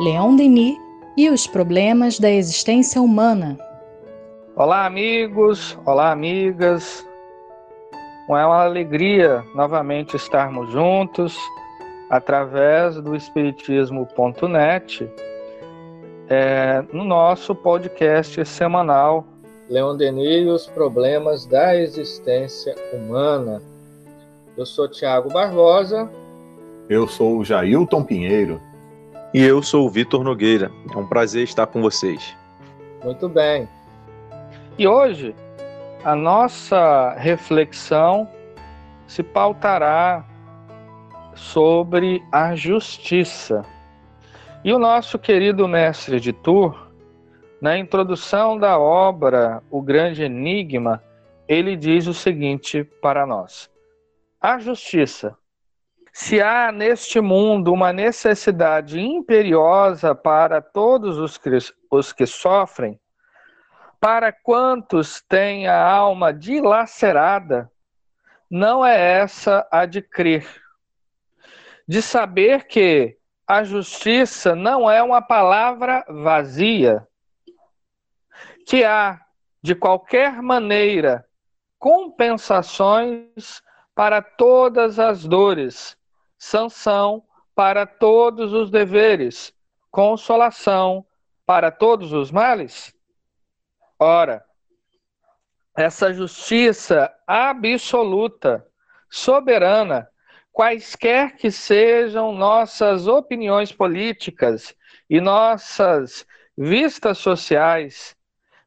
[0.00, 0.76] Leon Denis
[1.16, 3.56] e os problemas da existência humana.
[4.56, 7.06] Olá, amigos, olá, amigas.
[8.28, 11.38] É uma alegria novamente estarmos juntos
[12.10, 15.08] através do Espiritismo.net
[16.28, 19.24] é, no nosso podcast semanal
[19.68, 23.62] Leon Denis e os problemas da existência humana.
[24.56, 26.10] Eu sou Tiago Barbosa.
[26.88, 28.60] Eu sou o Jailton Pinheiro.
[29.34, 30.70] E eu sou o Vitor Nogueira.
[30.94, 32.36] É um prazer estar com vocês.
[33.02, 33.68] Muito bem.
[34.78, 35.34] E hoje
[36.04, 38.28] a nossa reflexão
[39.08, 40.24] se pautará
[41.34, 43.64] sobre a justiça.
[44.62, 46.92] E o nosso querido mestre de Tour,
[47.60, 51.02] na introdução da obra O Grande Enigma,
[51.48, 53.68] ele diz o seguinte para nós:
[54.40, 55.36] A justiça
[56.16, 61.50] se há neste mundo uma necessidade imperiosa para todos os que,
[61.90, 63.00] os que sofrem,
[63.98, 67.68] para quantos têm a alma dilacerada,
[68.48, 70.46] não é essa a de crer,
[71.86, 77.04] de saber que a justiça não é uma palavra vazia,
[78.64, 79.20] que há,
[79.60, 81.26] de qualquer maneira,
[81.76, 83.60] compensações
[83.96, 85.98] para todas as dores
[86.44, 89.52] sanção para todos os deveres,
[89.90, 91.04] consolação
[91.46, 92.94] para todos os males?
[93.98, 94.44] Ora,
[95.74, 98.66] essa justiça absoluta,
[99.08, 100.06] soberana,
[100.52, 104.74] quaisquer que sejam nossas opiniões políticas
[105.08, 108.14] e nossas vistas sociais,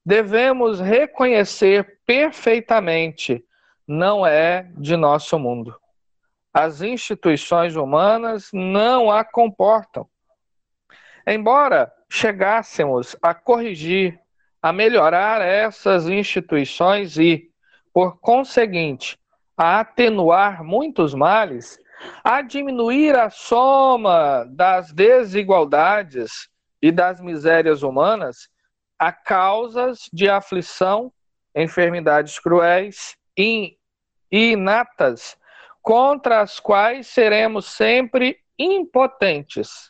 [0.03, 3.45] devemos reconhecer perfeitamente,
[3.87, 5.79] não é de nosso mundo
[6.57, 10.09] as instituições humanas não a comportam.
[11.27, 14.19] Embora chegássemos a corrigir,
[14.59, 17.51] a melhorar essas instituições e,
[17.93, 19.19] por conseguinte,
[19.55, 21.77] a atenuar muitos males,
[22.23, 26.49] a diminuir a soma das desigualdades
[26.81, 28.49] e das misérias humanas,
[28.97, 31.13] a causas de aflição,
[31.55, 33.77] enfermidades cruéis e
[34.31, 35.37] inatas
[35.87, 39.89] contra as quais seremos sempre impotentes.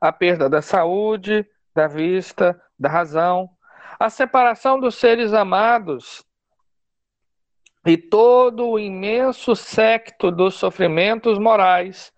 [0.00, 1.44] A perda da saúde,
[1.74, 3.50] da vista, da razão,
[3.98, 6.24] a separação dos seres amados
[7.84, 12.12] e todo o imenso secto dos sofrimentos morais,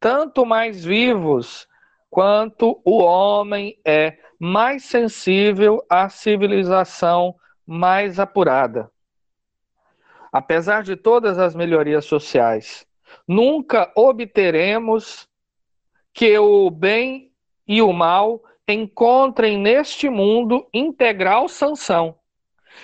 [0.00, 1.68] tanto mais vivos
[2.08, 7.34] quanto o homem é mais sensível à civilização
[7.66, 8.90] mais apurada
[10.34, 12.84] apesar de todas as melhorias sociais,
[13.26, 15.28] nunca obteremos
[16.12, 17.30] que o bem
[17.68, 22.18] e o mal encontrem neste mundo integral sanção.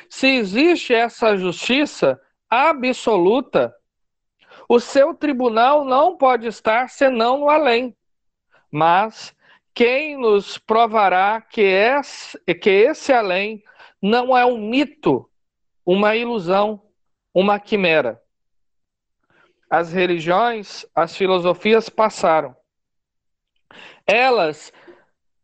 [0.09, 3.75] Se existe essa justiça absoluta,
[4.69, 7.97] o seu tribunal não pode estar senão no além.
[8.71, 9.35] Mas
[9.75, 13.61] quem nos provará que esse, que esse além
[14.01, 15.29] não é um mito,
[15.85, 16.81] uma ilusão,
[17.35, 18.21] uma quimera.
[19.69, 22.57] As religiões, as filosofias passaram.
[24.07, 24.73] Elas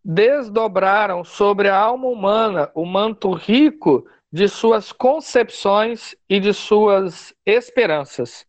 [0.04, 8.46] desdobraram sobre a alma humana o manto rico de suas concepções e de suas esperanças.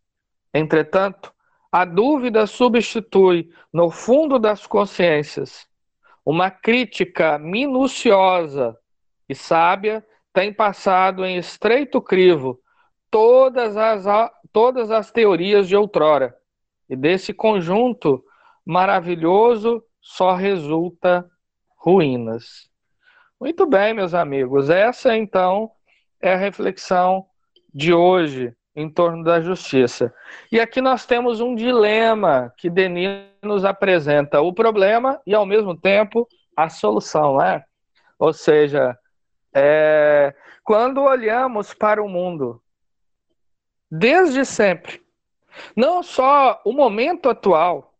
[0.54, 1.34] Entretanto,
[1.72, 5.68] a dúvida substitui, no fundo das consciências,
[6.26, 8.78] uma crítica minuciosa
[9.30, 12.60] e sábia tem passado em estreito crivo
[13.10, 14.06] todas as,
[14.52, 16.36] todas as teorias de outrora.
[16.90, 18.24] E desse conjunto
[18.66, 21.26] maravilhoso só resulta
[21.76, 22.70] ruínas.
[23.40, 24.70] Muito bem, meus amigos.
[24.70, 25.72] Essa então
[26.22, 27.26] é a reflexão
[27.74, 30.14] de hoje em torno da justiça.
[30.52, 35.76] E aqui nós temos um dilema que Denis nos apresenta: o problema e, ao mesmo
[35.76, 37.64] tempo, a solução, né?
[38.20, 38.98] Ou seja,
[39.54, 40.34] é,
[40.64, 42.62] quando olhamos para o mundo
[43.90, 45.06] desde sempre.
[45.76, 47.96] Não só o momento atual,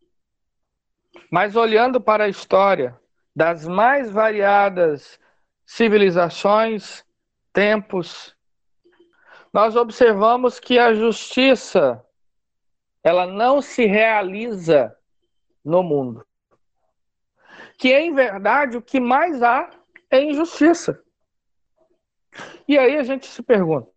[1.30, 2.98] mas olhando para a história
[3.34, 5.18] das mais variadas
[5.66, 7.04] civilizações,
[7.52, 8.36] tempos,
[9.52, 12.04] nós observamos que a justiça
[13.02, 14.96] ela não se realiza
[15.64, 16.26] no mundo.
[17.78, 19.70] Que em verdade o que mais há
[20.10, 21.02] é injustiça.
[22.66, 23.90] E aí a gente se pergunta: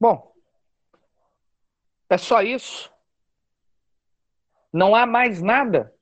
[0.00, 0.35] bom,
[2.08, 2.92] é só isso.
[4.72, 5.92] Não há mais nada.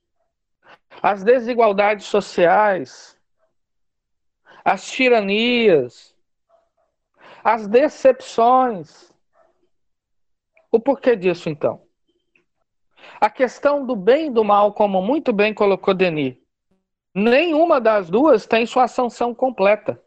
[1.01, 3.19] as desigualdades sociais,
[4.63, 6.15] as tiranias,
[7.43, 9.13] as decepções.
[10.71, 11.85] O porquê disso, então?
[13.19, 16.35] A questão do bem e do mal, como muito bem colocou Denis,
[17.13, 20.01] nenhuma das duas tem sua sanção completa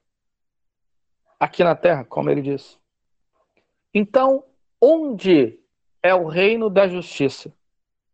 [1.38, 2.76] aqui na Terra, como ele disse.
[3.94, 4.44] Então,
[4.80, 5.58] onde
[6.02, 7.52] é o reino da justiça?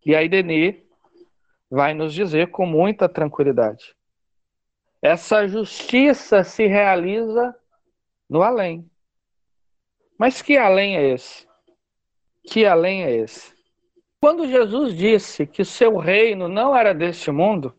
[0.04, 0.76] E aí Denis
[1.70, 3.94] vai nos dizer com muita tranquilidade.
[5.02, 7.54] Essa justiça se realiza
[8.28, 8.88] no além.
[10.18, 11.46] Mas que além é esse?
[12.44, 13.54] Que além é esse?
[14.20, 17.74] Quando Jesus disse que seu reino não era deste mundo,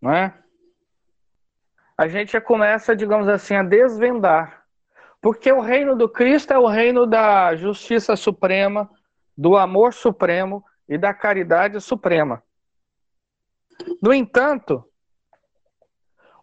[0.00, 0.36] não é?
[1.96, 4.63] A gente já começa, digamos assim, a desvendar.
[5.24, 8.90] Porque o reino do Cristo é o reino da justiça suprema,
[9.34, 12.42] do amor supremo e da caridade suprema.
[14.02, 14.84] No entanto,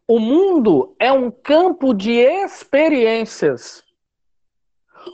[0.07, 3.85] o mundo é um campo de experiências,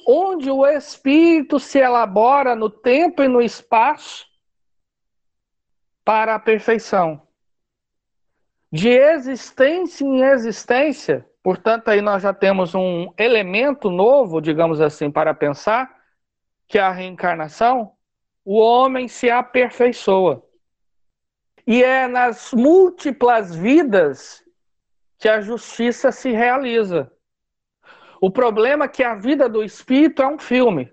[0.07, 4.25] onde o espírito se elabora no tempo e no espaço
[6.05, 7.21] para a perfeição.
[8.71, 15.33] De existência em existência, portanto, aí nós já temos um elemento novo, digamos assim, para
[15.33, 15.97] pensar,
[16.67, 17.94] que é a reencarnação,
[18.44, 20.44] o homem se aperfeiçoa.
[21.65, 24.44] E é nas múltiplas vidas
[25.17, 27.09] que a justiça se realiza.
[28.19, 30.91] O problema é que a vida do espírito é um filme.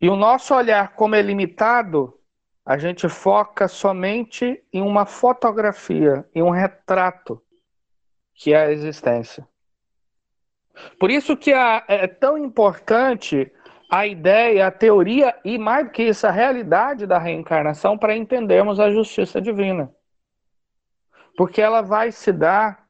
[0.00, 2.16] E o nosso olhar, como é limitado,
[2.64, 7.42] a gente foca somente em uma fotografia, em um retrato,
[8.34, 9.46] que é a existência.
[10.98, 13.52] Por isso que é tão importante
[13.90, 18.80] a ideia, a teoria e, mais do que isso, a realidade da reencarnação para entendermos
[18.80, 19.94] a justiça divina.
[21.36, 22.86] Porque ela vai se dar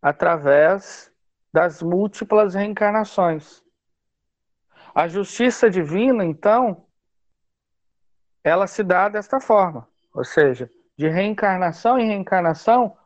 [0.00, 1.12] através
[1.52, 3.62] das múltiplas reencarnações.
[4.94, 6.86] A justiça divina, então,
[8.42, 12.96] ela se dá desta forma, ou seja, de reencarnação em reencarnação,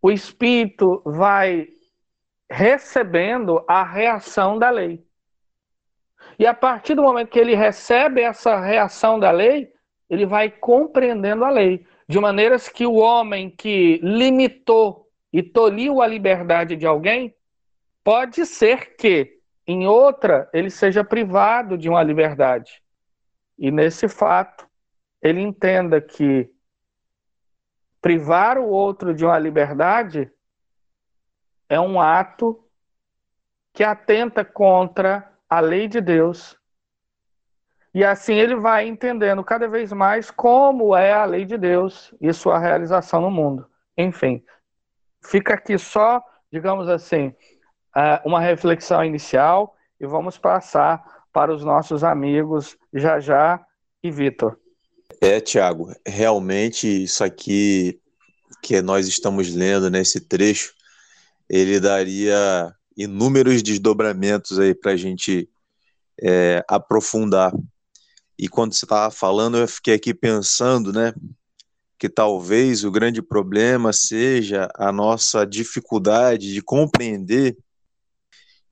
[0.00, 1.68] o espírito vai
[2.50, 5.04] recebendo a reação da lei.
[6.38, 9.72] E a partir do momento que ele recebe essa reação da lei,
[10.08, 11.86] ele vai compreendendo a lei.
[12.08, 17.34] De maneiras que o homem que limitou e tolhiu a liberdade de alguém,
[18.02, 22.82] pode ser que em outra ele seja privado de uma liberdade.
[23.58, 24.66] E nesse fato,
[25.20, 26.48] ele entenda que
[28.00, 30.30] privar o outro de uma liberdade
[31.68, 32.64] é um ato
[33.72, 36.58] que atenta contra a lei de Deus.
[37.94, 42.32] E assim ele vai entendendo cada vez mais como é a lei de Deus e
[42.32, 43.68] sua realização no mundo.
[43.96, 44.44] Enfim,
[45.24, 46.22] fica aqui só,
[46.52, 47.34] digamos assim,
[47.96, 51.02] é, uma reflexão inicial e vamos passar
[51.32, 53.64] para os nossos amigos Jajá
[54.02, 54.58] e Vitor.
[55.20, 58.00] É, Tiago, realmente isso aqui
[58.62, 60.72] que nós estamos lendo nesse trecho,
[61.48, 65.48] ele daria inúmeros desdobramentos aí para a gente
[66.20, 67.52] é, aprofundar.
[68.38, 71.12] E quando você estava falando, eu fiquei aqui pensando, né,
[71.98, 77.56] que talvez o grande problema seja a nossa dificuldade de compreender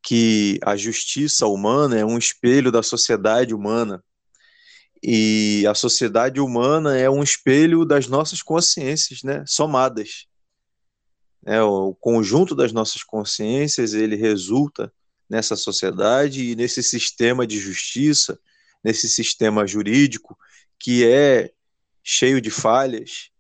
[0.01, 4.03] que a justiça humana é um espelho da sociedade humana.
[5.03, 10.27] E a sociedade humana é um espelho das nossas consciências, né, somadas.
[11.45, 14.93] É, o conjunto das nossas consciências ele resulta
[15.29, 18.39] nessa sociedade e nesse sistema de justiça,
[18.83, 20.37] nesse sistema jurídico
[20.79, 21.53] que é
[22.03, 23.31] cheio de falhas,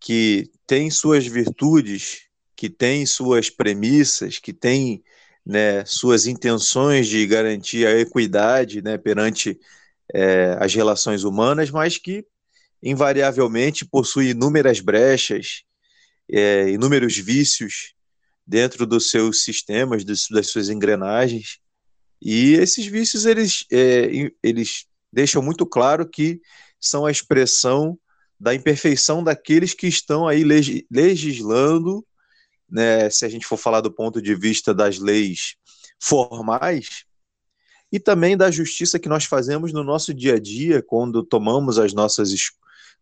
[0.00, 2.22] que tem suas virtudes,
[2.56, 5.02] que tem suas premissas, que tem
[5.44, 9.58] né, suas intenções de garantir a equidade né, perante
[10.14, 12.24] é, as relações humanas, mas que
[12.82, 15.62] invariavelmente possui inúmeras brechas,
[16.30, 17.94] é, inúmeros vícios
[18.46, 21.58] dentro dos seus sistemas, das suas engrenagens.
[22.20, 26.40] E esses vícios eles, é, eles deixam muito claro que
[26.80, 27.98] são a expressão
[28.40, 30.44] da imperfeição daqueles que estão aí
[30.90, 32.06] legislando,
[32.70, 35.56] né, se a gente for falar do ponto de vista das leis
[36.00, 37.04] formais,
[37.90, 41.92] e também da justiça que nós fazemos no nosso dia a dia, quando tomamos as
[41.94, 42.30] nossas,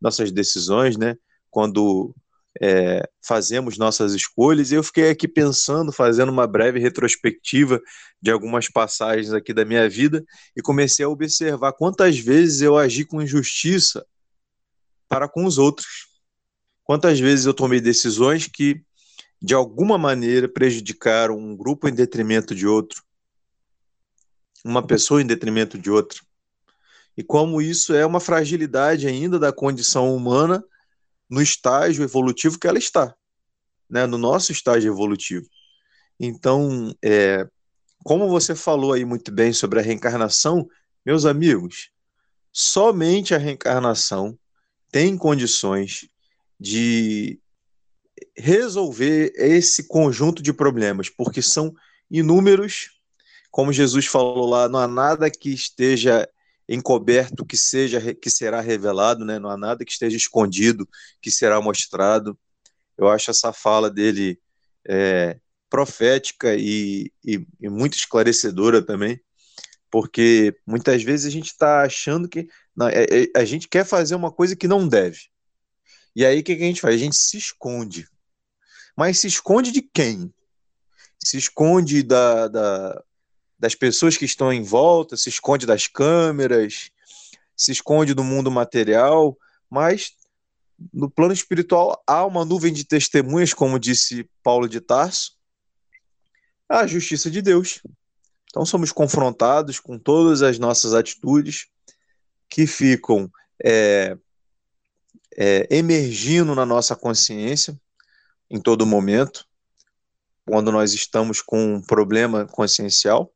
[0.01, 1.17] nossas decisões, né,
[1.51, 2.15] quando
[2.61, 4.73] é, fazemos nossas escolhas.
[4.73, 7.81] Eu fiquei aqui pensando, fazendo uma breve retrospectiva
[8.21, 10.25] de algumas passagens aqui da minha vida
[10.57, 14.07] e comecei a observar quantas vezes eu agi com injustiça
[15.09, 16.09] para com os outros.
[16.85, 18.81] Quantas vezes eu tomei decisões que,
[19.43, 23.03] de alguma maneira, prejudicaram um grupo em detrimento de outro,
[24.67, 26.21] uma pessoa em detrimento de outra.
[27.17, 30.63] E como isso é uma fragilidade ainda da condição humana
[31.31, 33.15] no estágio evolutivo que ela está,
[33.89, 34.07] né?
[34.07, 35.47] no nosso estágio evolutivo.
[36.19, 37.47] Então, é,
[38.05, 40.69] como você falou aí muito bem sobre a reencarnação,
[41.05, 41.91] meus amigos,
[42.53, 44.39] somente a reencarnação
[44.91, 46.09] tem condições
[46.59, 47.39] de
[48.37, 51.75] resolver esse conjunto de problemas, porque são
[52.11, 52.96] inúmeros,
[53.57, 56.29] como Jesus falou lá, não há nada que esteja
[56.69, 59.39] encoberto que seja que será revelado, né?
[59.39, 60.87] Não há nada que esteja escondido
[61.23, 62.39] que será mostrado.
[62.99, 64.39] Eu acho essa fala dele
[64.87, 69.19] é, profética e, e, e, muito esclarecedora também,
[69.91, 72.47] porque muitas vezes a gente está achando que
[72.77, 75.31] não, é, é, a gente quer fazer uma coisa que não deve.
[76.15, 76.95] E aí o que, que a gente faz?
[76.95, 78.07] A gente se esconde.
[78.95, 80.31] Mas se esconde de quem?
[81.25, 83.03] Se esconde da, da,
[83.59, 86.91] das pessoas que estão em volta, se esconde das câmeras,
[87.57, 89.37] se esconde do mundo material,
[89.71, 90.13] mas
[90.93, 95.37] no plano espiritual há uma nuvem de testemunhas, como disse Paulo de Tarso,
[96.69, 97.81] a justiça de Deus.
[98.51, 101.69] Então somos confrontados com todas as nossas atitudes
[102.49, 103.31] que ficam
[103.63, 104.17] é,
[105.37, 107.79] é, emergindo na nossa consciência
[108.49, 109.47] em todo momento,
[110.47, 113.33] quando nós estamos com um problema consciencial.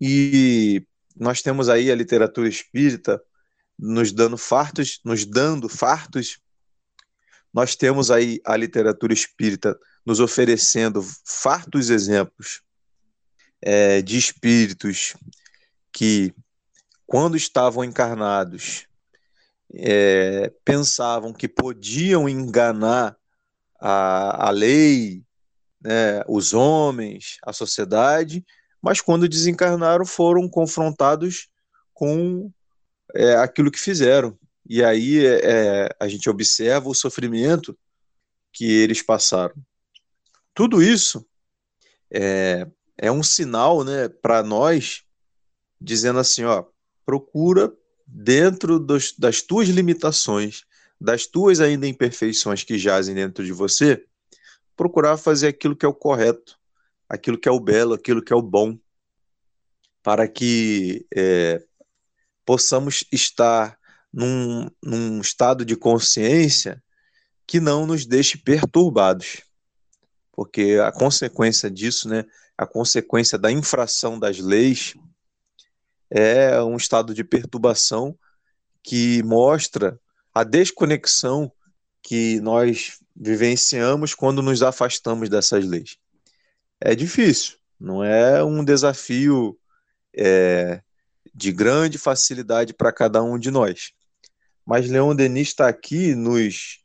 [0.00, 0.86] E
[1.16, 3.22] nós temos aí a literatura espírita
[3.78, 6.38] nos dando fartos, nos dando fartos.
[7.52, 12.62] Nós temos aí a literatura espírita nos oferecendo fartos exemplos
[13.62, 15.14] é, de espíritos
[15.92, 16.34] que,
[17.06, 18.86] quando estavam encarnados,
[19.72, 23.16] é, pensavam que podiam enganar
[23.80, 25.24] a, a lei,
[25.80, 28.44] né, os homens, a sociedade,
[28.84, 31.48] mas quando desencarnaram foram confrontados
[31.94, 32.52] com
[33.14, 34.38] é, aquilo que fizeram.
[34.68, 37.74] E aí é, é, a gente observa o sofrimento
[38.52, 39.54] que eles passaram.
[40.52, 41.26] Tudo isso
[42.12, 42.66] é,
[42.98, 45.02] é um sinal né, para nós,
[45.80, 46.66] dizendo assim: ó,
[47.06, 47.72] procura
[48.06, 50.64] dentro dos, das tuas limitações,
[51.00, 54.04] das tuas ainda imperfeições que jazem dentro de você,
[54.76, 56.58] procurar fazer aquilo que é o correto,
[57.14, 58.78] aquilo que é o belo, aquilo que é o bom,
[60.02, 61.64] para que é,
[62.44, 63.78] possamos estar
[64.12, 66.82] num, num estado de consciência
[67.46, 69.42] que não nos deixe perturbados.
[70.32, 72.24] Porque a consequência disso, né,
[72.56, 74.94] a consequência da infração das leis,
[76.10, 78.16] é um estado de perturbação
[78.82, 79.98] que mostra
[80.34, 81.50] a desconexão
[82.02, 85.96] que nós vivenciamos quando nos afastamos dessas leis.
[86.86, 89.58] É difícil, não é um desafio
[90.14, 90.82] é,
[91.34, 93.92] de grande facilidade para cada um de nós.
[94.66, 96.84] Mas Leon Denis está aqui nos,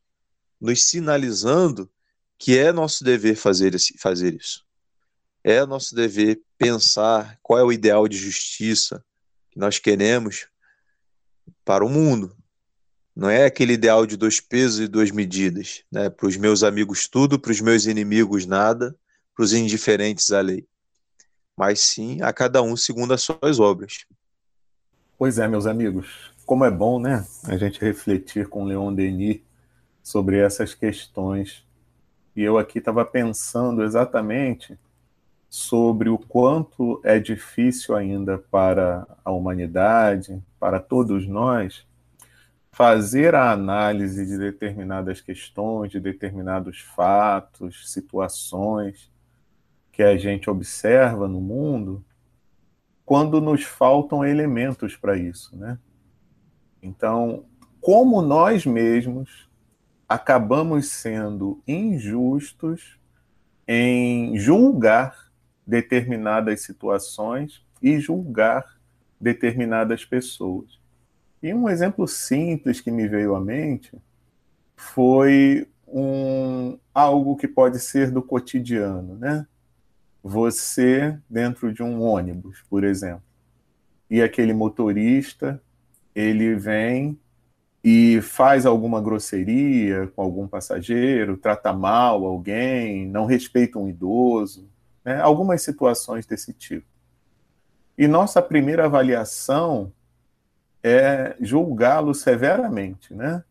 [0.57, 1.91] nos sinalizando
[2.37, 4.65] que é nosso dever fazer, esse, fazer isso.
[5.43, 9.03] É nosso dever pensar qual é o ideal de justiça
[9.51, 10.47] que nós queremos
[11.65, 12.33] para o mundo.
[13.13, 16.09] Não é aquele ideal de dois pesos e duas medidas, né?
[16.09, 18.97] Para os meus amigos tudo, para os meus inimigos nada,
[19.39, 20.67] para os indiferentes a lei.
[21.57, 24.05] Mas sim a cada um segundo as suas obras.
[25.17, 29.39] Pois é, meus amigos, como é bom, né, a gente refletir com Leon Denis
[30.03, 31.65] sobre essas questões.
[32.35, 34.77] E eu aqui estava pensando exatamente
[35.49, 41.87] sobre o quanto é difícil ainda para a humanidade, para todos nós,
[42.73, 49.09] fazer a análise de determinadas questões, de determinados fatos, situações
[49.99, 52.05] que a gente observa no mundo,
[53.03, 55.77] quando nos faltam elementos para isso, né?
[56.81, 57.43] Então,
[57.81, 59.49] como nós mesmos
[60.07, 62.97] acabamos sendo injustos
[63.67, 65.33] em julgar
[65.67, 68.79] determinadas situações e julgar
[69.19, 70.79] determinadas pessoas.
[71.43, 73.91] E um exemplo simples que me veio à mente
[74.77, 79.45] foi um algo que pode ser do cotidiano, né?
[80.23, 83.23] Você dentro de um ônibus, por exemplo,
[84.09, 85.61] e aquele motorista,
[86.15, 87.17] ele vem
[87.83, 94.69] e faz alguma grosseria com algum passageiro, trata mal alguém, não respeita um idoso,
[95.05, 95.21] né?
[95.21, 96.87] algumas situações desse tipo.
[97.97, 99.91] E nossa primeira avaliação
[100.83, 103.43] é julgá-lo severamente, né?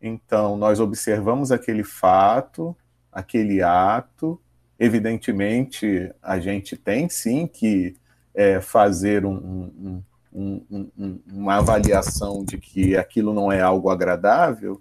[0.00, 2.76] Então, nós observamos aquele fato,
[3.10, 4.40] aquele ato.
[4.78, 7.96] Evidentemente, a gente tem sim que
[8.34, 10.02] é, fazer um,
[10.32, 14.80] um, um, uma avaliação de que aquilo não é algo agradável,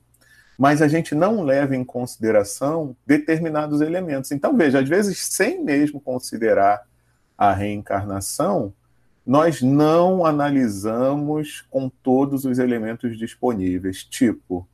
[0.58, 4.32] mas a gente não leva em consideração determinados elementos.
[4.32, 6.84] Então, veja, às vezes, sem mesmo considerar
[7.38, 8.74] a reencarnação,
[9.25, 14.04] nós não analisamos com todos os elementos disponíveis.
[14.04, 14.68] Tipo,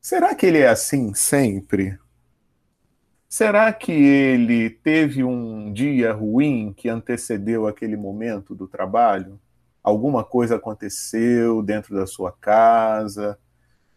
[0.00, 1.98] será que ele é assim sempre?
[3.28, 9.40] Será que ele teve um dia ruim que antecedeu aquele momento do trabalho?
[9.82, 13.38] Alguma coisa aconteceu dentro da sua casa?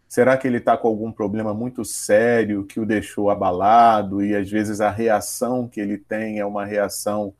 [0.08, 4.50] Será que ele está com algum problema muito sério que o deixou abalado e às
[4.50, 7.34] vezes a reação que ele tem é uma reação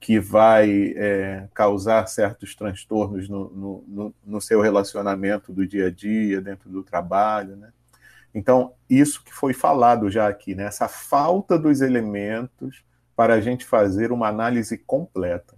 [0.00, 6.40] que vai é, causar certos transtornos no, no, no, seu relacionamento do dia a dia,
[6.40, 7.70] dentro do trabalho, né?
[8.36, 10.64] Então, isso que foi falado já aqui, né?
[10.64, 12.84] essa falta dos elementos
[13.16, 15.56] para a gente fazer uma análise completa.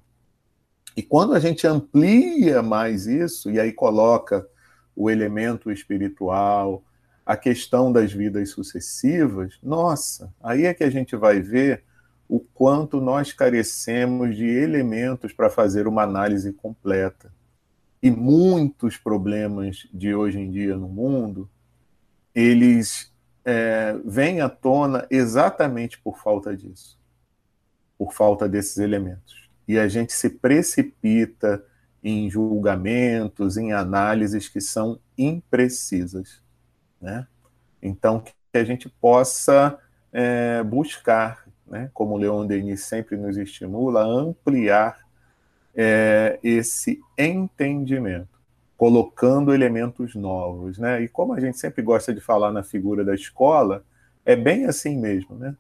[0.97, 4.47] E quando a gente amplia mais isso, e aí coloca
[4.94, 6.85] o elemento espiritual,
[7.26, 11.82] a questão das vidas sucessivas, nossa, aí é que a gente vai ver
[12.28, 17.32] o quanto nós carecemos de elementos para fazer uma análise completa.
[18.00, 21.50] E muitos problemas de hoje em dia no mundo,
[22.38, 23.12] eles
[23.45, 26.97] é, vêm à tona exatamente por falta disso,
[27.99, 29.50] por falta desses elementos.
[29.66, 31.64] E a gente se precipita
[32.00, 36.40] em julgamentos, em análises que são imprecisas.
[37.00, 37.26] Né?
[37.83, 39.76] Então, que a gente possa
[40.12, 44.97] é, buscar, né, como o Leon Denis sempre nos estimula, ampliar
[45.75, 48.38] é, esse entendimento,
[48.78, 50.78] colocando elementos novos.
[50.78, 51.02] Né?
[51.02, 53.85] E como a gente sempre gosta de falar na figura da escola,
[54.24, 55.37] é bem assim mesmo.
[55.37, 55.55] Né?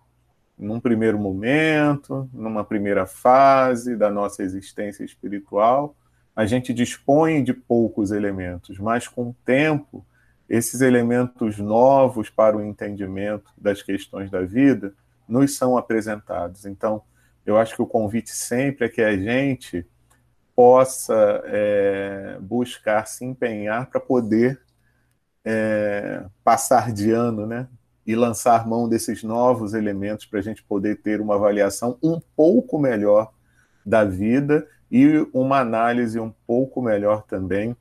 [0.56, 5.96] Num primeiro momento, numa primeira fase da nossa existência espiritual,
[6.34, 10.06] a gente dispõe de poucos elementos, mas com o tempo,
[10.48, 14.94] esses elementos novos para o entendimento das questões da vida
[15.28, 16.64] nos são apresentados.
[16.64, 17.02] Então,
[17.44, 19.84] eu acho que o convite sempre é que a gente
[20.58, 24.60] possa é, buscar se empenhar para poder
[25.44, 27.68] é, passar de ano, né?
[28.04, 32.76] E lançar mão desses novos elementos para a gente poder ter uma avaliação um pouco
[32.76, 33.30] melhor
[33.86, 37.76] da vida e uma análise um pouco melhor também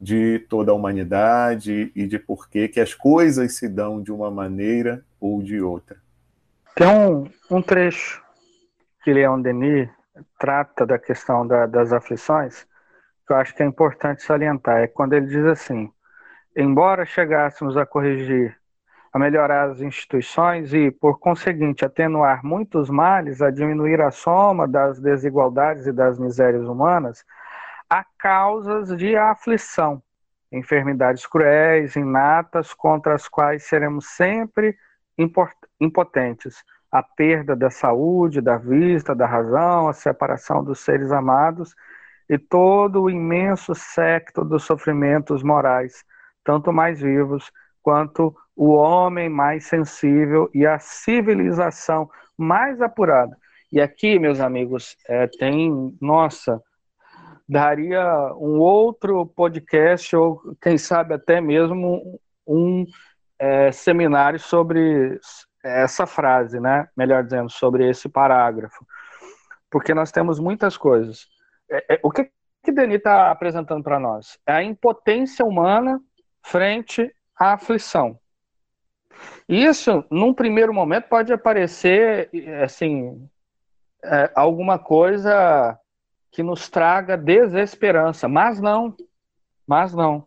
[0.00, 5.04] de toda a humanidade e de por que as coisas se dão de uma maneira
[5.20, 5.98] ou de outra.
[6.74, 8.24] Tem um, um trecho
[9.02, 9.90] que Leon Denis
[10.38, 12.66] trata da questão da, das aflições
[13.26, 14.82] que eu acho que é importante salientar.
[14.82, 15.92] É quando ele diz assim:
[16.56, 18.56] embora chegássemos a corrigir
[19.14, 24.98] a melhorar as instituições e, por conseguinte, atenuar muitos males, a diminuir a soma das
[24.98, 27.24] desigualdades e das misérias humanas,
[27.88, 30.02] há causas de aflição,
[30.50, 34.76] enfermidades cruéis, inatas, contra as quais seremos sempre
[35.78, 36.64] impotentes.
[36.94, 41.74] A perda da saúde, da vista, da razão, a separação dos seres amados
[42.30, 46.04] e todo o imenso secto dos sofrimentos morais,
[46.44, 47.50] tanto mais vivos
[47.82, 53.36] quanto o homem mais sensível e a civilização mais apurada.
[53.72, 56.62] E aqui, meus amigos, é, tem, nossa,
[57.48, 62.86] daria um outro podcast, ou quem sabe até mesmo um
[63.36, 65.18] é, seminário sobre
[65.64, 66.88] essa frase, né?
[66.96, 68.86] Melhor dizendo, sobre esse parágrafo.
[69.70, 71.26] Porque nós temos muitas coisas.
[71.70, 72.30] É, é, o que,
[72.62, 74.38] que Denis está apresentando para nós?
[74.46, 76.00] É a impotência humana
[76.42, 78.18] frente a aflição.
[79.48, 82.30] Isso, num primeiro momento, pode aparecer
[82.62, 83.28] assim
[84.02, 85.78] é, alguma coisa
[86.30, 88.94] que nos traga desesperança, mas não,
[89.66, 90.26] mas não.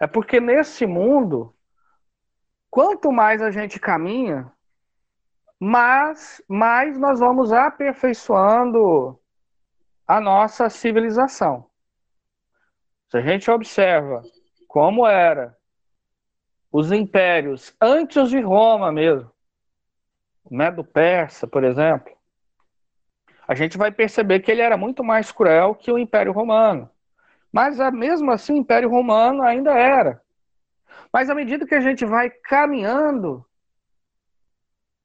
[0.00, 1.54] É porque nesse mundo,
[2.72, 4.50] quanto mais a gente caminha,
[5.60, 9.20] mais, mais nós vamos aperfeiçoando
[10.08, 11.66] a nossa civilização.
[13.10, 14.22] Se a gente observa
[14.66, 15.54] como era
[16.72, 19.30] os impérios antes de Roma mesmo,
[20.42, 22.10] o Medo-Persa, por exemplo,
[23.46, 26.88] a gente vai perceber que ele era muito mais cruel que o Império Romano.
[27.52, 30.22] Mas mesmo assim, o Império Romano ainda era.
[31.12, 33.44] Mas à medida que a gente vai caminhando,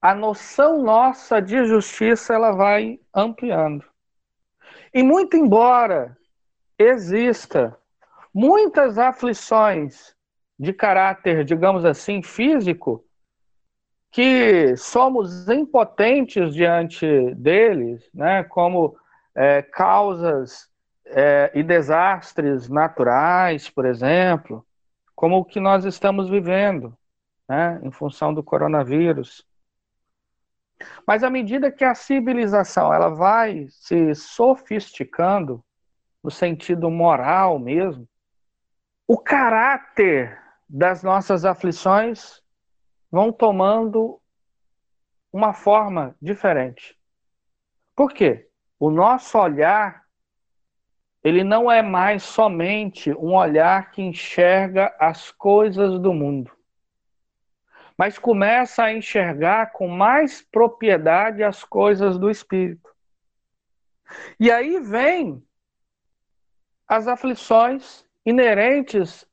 [0.02, 3.84] a noção nossa de justiça ela vai ampliando.
[4.94, 6.18] E muito embora
[6.78, 7.78] exista
[8.34, 10.16] muitas aflições
[10.60, 13.04] de caráter, digamos assim, físico,
[14.12, 18.98] que somos impotentes diante deles, né, como
[19.36, 20.70] é, causas
[21.06, 24.66] é, e desastres naturais, por exemplo,
[25.18, 26.96] como o que nós estamos vivendo,
[27.50, 29.44] né, em função do coronavírus.
[31.08, 35.66] Mas à medida que a civilização ela vai se sofisticando,
[36.24, 38.08] no sentido moral mesmo,
[39.08, 42.44] o caráter das nossas aflições
[43.12, 44.22] vão tomando
[45.34, 46.96] uma forma diferente.
[47.96, 48.52] Por quê?
[48.80, 50.04] O nosso olhar
[51.28, 56.50] ele não é mais somente um olhar que enxerga as coisas do mundo,
[57.98, 62.90] mas começa a enxergar com mais propriedade as coisas do espírito.
[64.40, 65.44] E aí vem
[66.88, 69.28] as aflições inerentes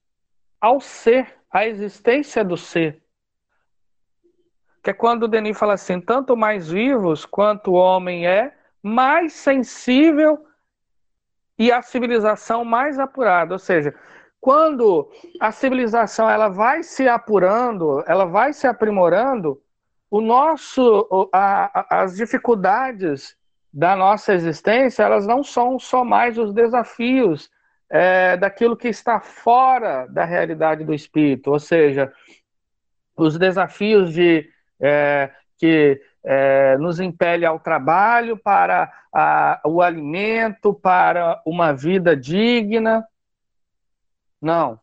[0.60, 3.00] ao ser, à existência do ser.
[4.82, 8.52] Que é quando Denis fala assim: tanto mais vivos quanto o homem é,
[8.82, 10.44] mais sensível
[11.58, 13.54] e a civilização mais apurada.
[13.54, 13.94] Ou seja,
[14.40, 19.60] quando a civilização ela vai se apurando, ela vai se aprimorando,
[20.10, 23.36] o nosso, a, as dificuldades
[23.72, 27.50] da nossa existência, elas não são só mais os desafios
[27.90, 32.12] é, daquilo que está fora da realidade do espírito, ou seja,
[33.16, 34.48] os desafios de
[34.80, 43.06] é, que é, nos impele ao trabalho, para a, o alimento, para uma vida digna.
[44.40, 44.80] Não.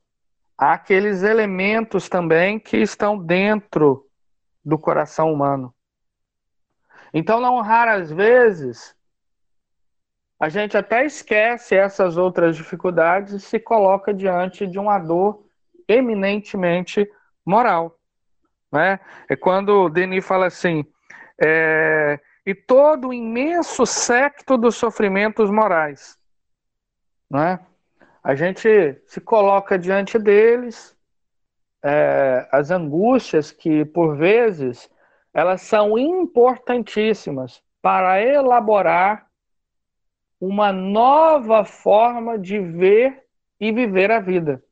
[0.58, 4.08] Há aqueles elementos também que estão dentro
[4.64, 5.74] do coração humano.
[7.12, 8.96] Então, não raras vezes,
[10.40, 15.44] a gente até esquece essas outras dificuldades e se coloca diante de uma dor
[15.88, 17.10] eminentemente
[17.46, 18.00] moral.
[18.72, 19.00] Né?
[19.28, 20.86] É quando o Denis fala assim,
[21.44, 26.18] é, e todo o imenso secto dos sofrimentos morais.
[27.30, 27.60] Né?
[28.24, 30.96] A gente se coloca diante deles,
[31.84, 34.88] é, as angústias que, por vezes,
[35.34, 39.26] elas são importantíssimas para elaborar
[40.40, 43.24] uma nova forma de ver
[43.60, 44.64] e viver a vida.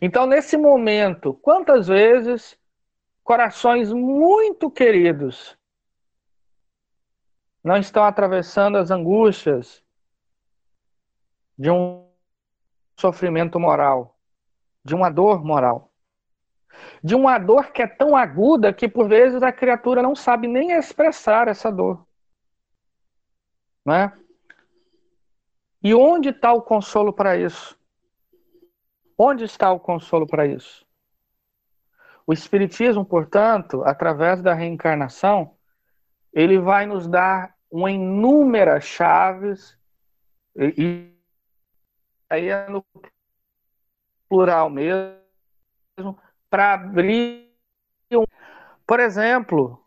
[0.00, 2.56] Então, nesse momento, quantas vezes
[3.22, 5.56] corações muito queridos
[7.62, 9.82] não estão atravessando as angústias
[11.56, 12.08] de um
[12.98, 14.16] sofrimento moral,
[14.84, 15.92] de uma dor moral?
[17.02, 20.72] de uma dor que é tão aguda que por vezes a criatura não sabe nem
[20.72, 22.06] expressar essa dor.
[23.84, 24.12] Né?
[25.82, 27.78] E onde está o consolo para isso?
[29.18, 30.81] Onde está o consolo para isso?
[32.26, 35.56] O Espiritismo, portanto, através da reencarnação,
[36.32, 39.78] ele vai nos dar uma inúmeras chaves,
[40.54, 41.12] e, e
[42.28, 42.84] aí é no
[44.28, 47.50] plural mesmo, para abrir.
[48.12, 48.24] Um...
[48.86, 49.82] Por exemplo,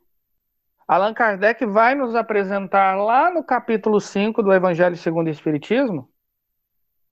[0.88, 6.10] Allan Kardec vai nos apresentar lá no capítulo 5 do Evangelho segundo o Espiritismo,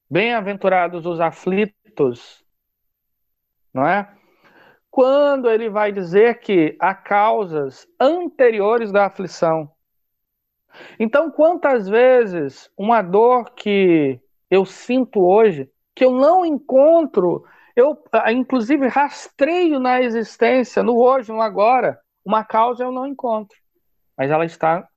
[0.10, 2.44] bem-aventurados os aflitos,
[3.74, 4.12] não é?
[4.94, 9.68] Quando ele vai dizer que há causas anteriores da aflição.
[11.00, 17.44] Então, quantas vezes uma dor que eu sinto hoje, que eu não encontro
[17.76, 22.00] eu, ah, inclusive, rastreio na existência, no hoje, no agora.
[22.24, 23.58] Uma causa eu não encontro,
[24.16, 24.88] mas ela está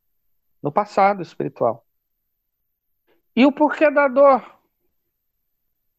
[0.62, 1.86] no passado espiritual.
[3.34, 4.55] E o porquê da dor?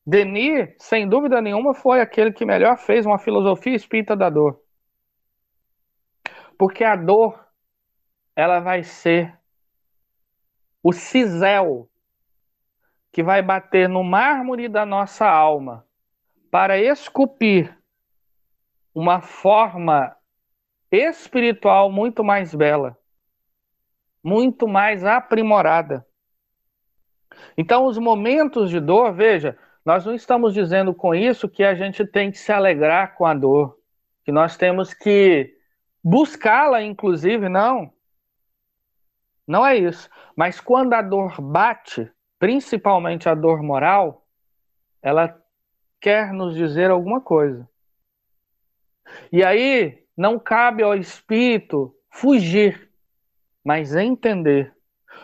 [0.07, 4.57] Denis, sem dúvida nenhuma, foi aquele que melhor fez uma filosofia espírita da dor.
[6.57, 7.45] Porque a dor,
[8.33, 9.37] ela vai ser
[10.81, 11.89] o cisel
[13.11, 15.85] que vai bater no mármore da nossa alma
[16.49, 17.77] para esculpir
[18.95, 20.15] uma forma
[20.89, 22.97] espiritual muito mais bela,
[24.23, 26.07] muito mais aprimorada.
[27.57, 32.05] Então, os momentos de dor, veja, nós não estamos dizendo com isso que a gente
[32.05, 33.79] tem que se alegrar com a dor,
[34.25, 35.55] que nós temos que
[36.03, 37.93] buscá-la, inclusive, não.
[39.47, 40.09] Não é isso.
[40.35, 44.27] Mas quando a dor bate, principalmente a dor moral,
[45.01, 45.41] ela
[46.01, 47.65] quer nos dizer alguma coisa.
[49.31, 52.91] E aí não cabe ao espírito fugir,
[53.63, 54.75] mas entender.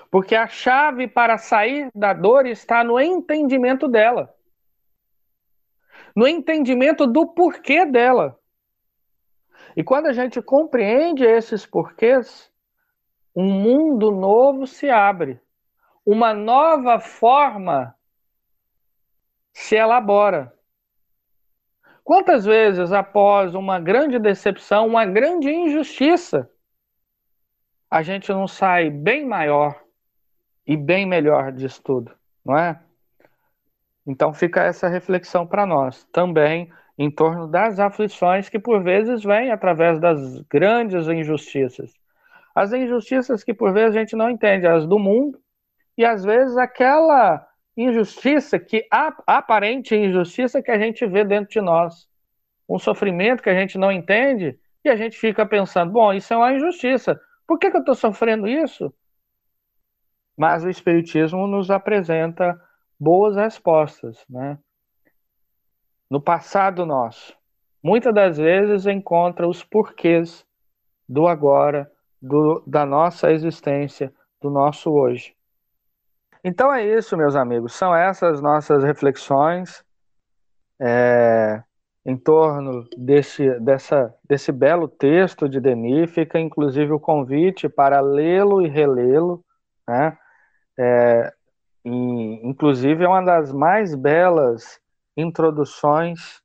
[0.09, 4.33] Porque a chave para sair da dor está no entendimento dela.
[6.15, 8.39] No entendimento do porquê dela.
[9.75, 12.51] E quando a gente compreende esses porquês,
[13.35, 15.39] um mundo novo se abre,
[16.05, 17.95] uma nova forma
[19.51, 20.53] se elabora.
[22.03, 26.49] Quantas vezes, após uma grande decepção, uma grande injustiça,
[27.89, 29.81] a gente não sai bem maior
[30.67, 32.11] e bem melhor disso tudo,
[32.43, 32.81] não é?
[34.05, 39.51] Então fica essa reflexão para nós também em torno das aflições que por vezes vêm
[39.51, 41.93] através das grandes injustiças.
[42.53, 45.39] As injustiças que por vezes a gente não entende, as do mundo,
[45.97, 51.61] e às vezes aquela injustiça que a aparente injustiça que a gente vê dentro de
[51.61, 52.07] nós.
[52.69, 56.37] Um sofrimento que a gente não entende e a gente fica pensando, bom, isso é
[56.37, 57.19] uma injustiça.
[57.47, 58.93] Por que, que eu estou sofrendo isso?
[60.37, 62.59] Mas o Espiritismo nos apresenta
[62.99, 64.57] boas respostas, né?
[66.09, 67.35] No passado nosso,
[67.81, 70.45] muitas das vezes encontra os porquês
[71.07, 75.35] do agora, do, da nossa existência, do nosso hoje.
[76.43, 77.73] Então é isso, meus amigos.
[77.73, 79.83] São essas nossas reflexões
[80.79, 81.63] é,
[82.05, 86.11] em torno desse, dessa, desse belo texto de Denis.
[86.11, 89.43] Fica inclusive o convite para lê-lo e relê-lo.
[89.87, 90.17] Né?
[90.77, 91.33] É,
[91.85, 94.79] e, inclusive é uma das mais belas
[95.15, 96.41] introduções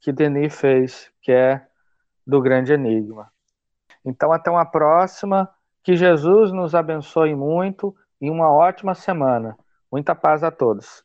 [0.00, 1.66] que Denis fez, que é
[2.26, 3.30] do Grande Enigma.
[4.04, 5.48] Então, até uma próxima.
[5.82, 9.56] Que Jesus nos abençoe muito e uma ótima semana.
[9.90, 11.02] Muita paz a todos.